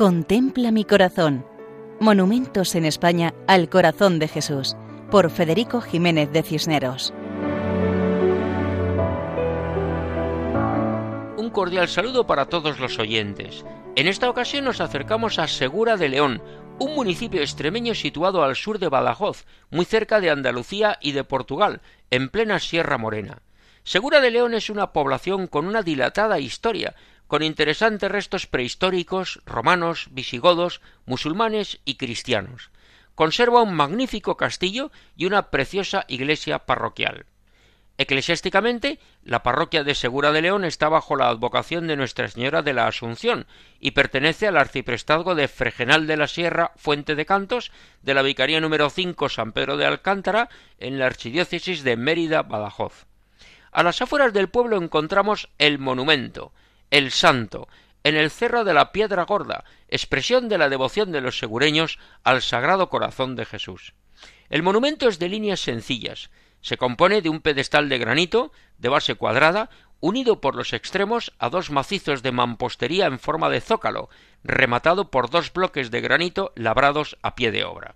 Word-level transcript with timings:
Contempla 0.00 0.70
mi 0.70 0.86
corazón. 0.86 1.44
Monumentos 2.00 2.74
en 2.74 2.86
España 2.86 3.34
al 3.46 3.68
corazón 3.68 4.18
de 4.18 4.28
Jesús, 4.28 4.74
por 5.10 5.30
Federico 5.30 5.82
Jiménez 5.82 6.32
de 6.32 6.42
Cisneros. 6.42 7.12
Un 11.36 11.50
cordial 11.52 11.86
saludo 11.86 12.26
para 12.26 12.46
todos 12.46 12.80
los 12.80 12.98
oyentes. 12.98 13.62
En 13.94 14.06
esta 14.06 14.30
ocasión 14.30 14.64
nos 14.64 14.80
acercamos 14.80 15.38
a 15.38 15.46
Segura 15.46 15.98
de 15.98 16.08
León, 16.08 16.42
un 16.78 16.94
municipio 16.94 17.42
extremeño 17.42 17.94
situado 17.94 18.42
al 18.42 18.56
sur 18.56 18.78
de 18.78 18.88
Badajoz, 18.88 19.44
muy 19.68 19.84
cerca 19.84 20.18
de 20.18 20.30
Andalucía 20.30 20.96
y 21.02 21.12
de 21.12 21.24
Portugal, 21.24 21.82
en 22.10 22.30
plena 22.30 22.58
Sierra 22.58 22.96
Morena. 22.96 23.42
Segura 23.82 24.22
de 24.22 24.30
León 24.30 24.54
es 24.54 24.70
una 24.70 24.92
población 24.94 25.46
con 25.46 25.66
una 25.66 25.82
dilatada 25.82 26.38
historia, 26.38 26.94
con 27.30 27.44
interesantes 27.44 28.10
restos 28.10 28.48
prehistóricos, 28.48 29.40
romanos, 29.46 30.08
visigodos, 30.10 30.80
musulmanes 31.06 31.78
y 31.84 31.94
cristianos. 31.94 32.72
Conserva 33.14 33.62
un 33.62 33.72
magnífico 33.72 34.36
castillo 34.36 34.90
y 35.16 35.26
una 35.26 35.50
preciosa 35.50 36.04
iglesia 36.08 36.66
parroquial. 36.66 37.26
Eclesiásticamente, 37.98 38.98
la 39.22 39.44
parroquia 39.44 39.84
de 39.84 39.94
Segura 39.94 40.32
de 40.32 40.42
León 40.42 40.64
está 40.64 40.88
bajo 40.88 41.14
la 41.14 41.28
advocación 41.28 41.86
de 41.86 41.94
Nuestra 41.94 42.26
Señora 42.26 42.62
de 42.62 42.72
la 42.72 42.88
Asunción 42.88 43.46
y 43.78 43.92
pertenece 43.92 44.48
al 44.48 44.56
arciprestazgo 44.56 45.36
de 45.36 45.46
Fregenal 45.46 46.08
de 46.08 46.16
la 46.16 46.26
Sierra, 46.26 46.72
Fuente 46.74 47.14
de 47.14 47.26
Cantos, 47.26 47.70
de 48.02 48.14
la 48.14 48.22
Vicaría 48.22 48.60
número 48.60 48.90
5 48.90 49.28
San 49.28 49.52
Pedro 49.52 49.76
de 49.76 49.86
Alcántara, 49.86 50.48
en 50.78 50.98
la 50.98 51.06
archidiócesis 51.06 51.84
de 51.84 51.96
Mérida, 51.96 52.42
Badajoz. 52.42 53.06
A 53.70 53.84
las 53.84 54.02
afueras 54.02 54.32
del 54.32 54.48
pueblo 54.48 54.78
encontramos 54.78 55.48
el 55.58 55.78
monumento, 55.78 56.52
el 56.90 57.10
Santo, 57.10 57.68
en 58.04 58.16
el 58.16 58.30
Cerro 58.30 58.64
de 58.64 58.74
la 58.74 58.92
Piedra 58.92 59.24
Gorda, 59.24 59.64
expresión 59.88 60.48
de 60.48 60.58
la 60.58 60.68
devoción 60.68 61.12
de 61.12 61.20
los 61.20 61.38
segureños 61.38 61.98
al 62.24 62.42
Sagrado 62.42 62.88
Corazón 62.88 63.36
de 63.36 63.44
Jesús. 63.44 63.94
El 64.48 64.62
monumento 64.62 65.08
es 65.08 65.18
de 65.18 65.28
líneas 65.28 65.60
sencillas, 65.60 66.30
se 66.60 66.76
compone 66.76 67.22
de 67.22 67.28
un 67.28 67.40
pedestal 67.40 67.88
de 67.88 67.98
granito, 67.98 68.52
de 68.78 68.88
base 68.88 69.14
cuadrada, 69.14 69.70
unido 70.00 70.40
por 70.40 70.56
los 70.56 70.72
extremos 70.72 71.32
a 71.38 71.50
dos 71.50 71.70
macizos 71.70 72.22
de 72.22 72.32
mampostería 72.32 73.06
en 73.06 73.18
forma 73.18 73.50
de 73.50 73.60
zócalo, 73.60 74.08
rematado 74.42 75.10
por 75.10 75.30
dos 75.30 75.52
bloques 75.52 75.90
de 75.90 76.00
granito 76.00 76.52
labrados 76.56 77.18
a 77.22 77.34
pie 77.34 77.50
de 77.50 77.64
obra. 77.64 77.94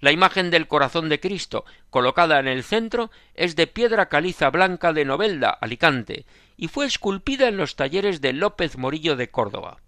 La 0.00 0.12
imagen 0.12 0.50
del 0.50 0.68
corazón 0.68 1.08
de 1.08 1.18
Cristo, 1.20 1.64
colocada 1.90 2.38
en 2.38 2.46
el 2.46 2.62
centro, 2.62 3.10
es 3.34 3.56
de 3.56 3.66
piedra 3.66 4.08
caliza 4.08 4.50
blanca 4.50 4.92
de 4.92 5.04
Novelda, 5.04 5.50
Alicante, 5.50 6.24
y 6.56 6.68
fue 6.68 6.86
esculpida 6.86 7.48
en 7.48 7.56
los 7.56 7.76
talleres 7.76 8.20
de 8.20 8.32
López 8.32 8.78
Morillo 8.78 9.16
de 9.16 9.30
Córdoba. 9.30 9.78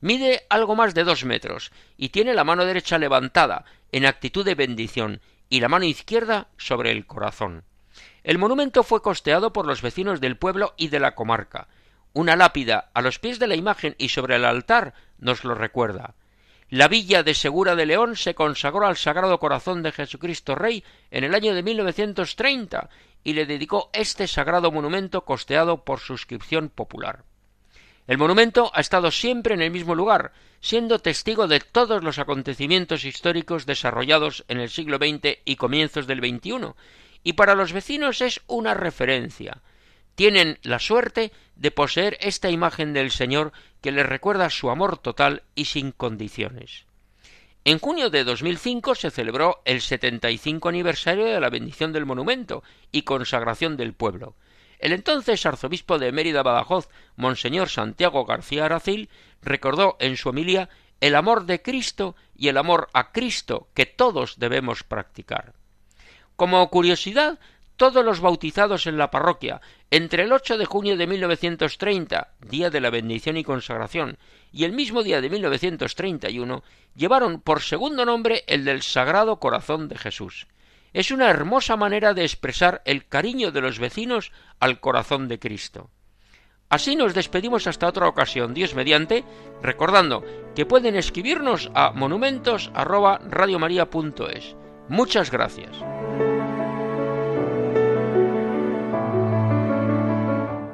Mide 0.00 0.44
algo 0.50 0.76
más 0.76 0.94
de 0.94 1.04
dos 1.04 1.24
metros 1.24 1.72
y 1.96 2.10
tiene 2.10 2.34
la 2.34 2.44
mano 2.44 2.66
derecha 2.66 2.98
levantada, 2.98 3.64
en 3.90 4.04
actitud 4.04 4.44
de 4.44 4.54
bendición, 4.54 5.20
y 5.48 5.60
la 5.60 5.68
mano 5.68 5.84
izquierda 5.84 6.48
sobre 6.58 6.90
el 6.90 7.06
corazón. 7.06 7.64
El 8.22 8.38
monumento 8.38 8.82
fue 8.82 9.02
costeado 9.02 9.52
por 9.52 9.66
los 9.66 9.82
vecinos 9.82 10.20
del 10.20 10.36
pueblo 10.36 10.74
y 10.76 10.88
de 10.88 11.00
la 11.00 11.14
comarca. 11.14 11.68
Una 12.12 12.36
lápida 12.36 12.90
a 12.92 13.02
los 13.02 13.18
pies 13.18 13.38
de 13.38 13.46
la 13.46 13.54
imagen 13.54 13.94
y 13.98 14.10
sobre 14.10 14.36
el 14.36 14.44
altar 14.44 14.94
nos 15.18 15.44
lo 15.44 15.54
recuerda. 15.54 16.14
La 16.74 16.88
villa 16.88 17.22
de 17.22 17.34
Segura 17.34 17.76
de 17.76 17.86
León 17.86 18.16
se 18.16 18.34
consagró 18.34 18.84
al 18.84 18.96
Sagrado 18.96 19.38
Corazón 19.38 19.84
de 19.84 19.92
Jesucristo 19.92 20.56
Rey 20.56 20.82
en 21.12 21.22
el 21.22 21.32
año 21.32 21.54
de 21.54 21.62
1930 21.62 22.90
y 23.22 23.34
le 23.34 23.46
dedicó 23.46 23.90
este 23.92 24.26
sagrado 24.26 24.72
monumento 24.72 25.24
costeado 25.24 25.84
por 25.84 26.00
suscripción 26.00 26.70
popular. 26.70 27.22
El 28.08 28.18
monumento 28.18 28.72
ha 28.74 28.80
estado 28.80 29.12
siempre 29.12 29.54
en 29.54 29.62
el 29.62 29.70
mismo 29.70 29.94
lugar, 29.94 30.32
siendo 30.60 30.98
testigo 30.98 31.46
de 31.46 31.60
todos 31.60 32.02
los 32.02 32.18
acontecimientos 32.18 33.04
históricos 33.04 33.66
desarrollados 33.66 34.44
en 34.48 34.58
el 34.58 34.68
siglo 34.68 34.96
XX 34.96 35.38
y 35.44 35.54
comienzos 35.54 36.08
del 36.08 36.18
XXI, 36.18 36.74
y 37.22 37.34
para 37.34 37.54
los 37.54 37.72
vecinos 37.72 38.20
es 38.20 38.40
una 38.48 38.74
referencia, 38.74 39.62
tienen 40.14 40.58
la 40.62 40.78
suerte 40.78 41.32
de 41.56 41.70
poseer 41.70 42.16
esta 42.20 42.50
imagen 42.50 42.92
del 42.92 43.10
Señor 43.10 43.52
que 43.80 43.92
les 43.92 44.06
recuerda 44.06 44.50
su 44.50 44.70
amor 44.70 44.98
total 44.98 45.42
y 45.54 45.66
sin 45.66 45.92
condiciones. 45.92 46.86
En 47.64 47.78
junio 47.78 48.10
de 48.10 48.24
2005 48.24 48.94
se 48.94 49.10
celebró 49.10 49.62
el 49.64 49.80
75 49.80 50.68
aniversario 50.68 51.24
de 51.24 51.40
la 51.40 51.48
bendición 51.48 51.92
del 51.92 52.04
monumento 52.04 52.62
y 52.92 53.02
consagración 53.02 53.76
del 53.76 53.94
pueblo. 53.94 54.36
El 54.78 54.92
entonces 54.92 55.46
arzobispo 55.46 55.98
de 55.98 56.12
Mérida 56.12 56.42
Badajoz, 56.42 56.90
Monseñor 57.16 57.70
Santiago 57.70 58.26
García 58.26 58.66
Aracil, 58.66 59.08
recordó 59.40 59.96
en 59.98 60.18
su 60.18 60.28
homilía 60.28 60.68
el 61.00 61.14
amor 61.14 61.46
de 61.46 61.62
Cristo 61.62 62.16
y 62.36 62.48
el 62.48 62.58
amor 62.58 62.90
a 62.92 63.12
Cristo 63.12 63.68
que 63.74 63.86
todos 63.86 64.38
debemos 64.38 64.82
practicar. 64.82 65.54
Como 66.36 66.68
curiosidad, 66.68 67.38
todos 67.76 68.04
los 68.04 68.20
bautizados 68.20 68.86
en 68.86 68.98
la 68.98 69.10
parroquia 69.10 69.60
entre 69.90 70.24
el 70.24 70.32
8 70.32 70.58
de 70.58 70.64
junio 70.64 70.96
de 70.96 71.06
1930, 71.06 72.34
día 72.40 72.70
de 72.70 72.80
la 72.80 72.90
bendición 72.90 73.36
y 73.36 73.44
consagración, 73.44 74.18
y 74.52 74.64
el 74.64 74.72
mismo 74.72 75.02
día 75.02 75.20
de 75.20 75.30
1931, 75.30 76.62
llevaron 76.94 77.40
por 77.40 77.60
segundo 77.60 78.04
nombre 78.04 78.44
el 78.46 78.64
del 78.64 78.82
Sagrado 78.82 79.40
Corazón 79.40 79.88
de 79.88 79.98
Jesús. 79.98 80.46
Es 80.92 81.10
una 81.10 81.28
hermosa 81.28 81.76
manera 81.76 82.14
de 82.14 82.22
expresar 82.22 82.82
el 82.84 83.06
cariño 83.06 83.50
de 83.50 83.60
los 83.60 83.80
vecinos 83.80 84.30
al 84.60 84.78
corazón 84.80 85.26
de 85.26 85.40
Cristo. 85.40 85.90
Así 86.68 86.94
nos 86.96 87.14
despedimos 87.14 87.66
hasta 87.66 87.88
otra 87.88 88.06
ocasión, 88.08 88.52
Dios 88.54 88.74
mediante, 88.74 89.24
recordando 89.62 90.22
que 90.54 90.66
pueden 90.66 90.96
escribirnos 90.96 91.70
a 91.74 91.92
monumentos@radiomaria.es. 91.92 94.56
Muchas 94.88 95.30
gracias. 95.30 96.03